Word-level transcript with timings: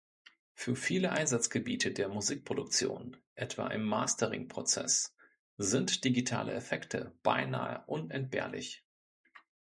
Für 0.55 0.75
viele 0.75 1.11
Einsatzgebiete 1.11 1.91
der 1.91 2.07
Musikproduktion, 2.09 3.17
etwa 3.35 3.67
im 3.67 3.83
Mastering-Prozess, 3.83 5.15
sind 5.59 6.03
digitale 6.05 6.53
Effekte 6.53 7.15
beinahe 7.21 7.83
unentbehrlich. 7.85 8.83